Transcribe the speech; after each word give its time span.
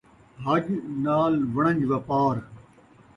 حج، 0.43 0.65
نال 1.05 1.33
وݨج 1.55 1.79
وپار 1.91 2.35